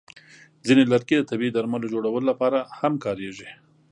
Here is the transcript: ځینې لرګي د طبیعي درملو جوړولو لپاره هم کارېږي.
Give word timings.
ځینې 0.67 0.83
لرګي 0.91 1.15
د 1.19 1.23
طبیعي 1.31 1.51
درملو 1.53 1.91
جوړولو 1.93 2.27
لپاره 2.31 2.59
هم 2.79 2.93
کارېږي. 3.05 3.49